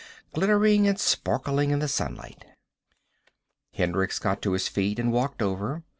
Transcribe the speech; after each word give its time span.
Glittering 0.33 0.87
and 0.87 0.99
sparkling 0.99 1.69
in 1.69 1.77
the 1.77 1.87
sunlight. 1.87 2.43
Hendricks 3.75 4.17
got 4.17 4.41
to 4.41 4.53
his 4.53 4.67
feet 4.67 4.97
and 4.97 5.11
walked 5.11 5.43
over. 5.43 5.83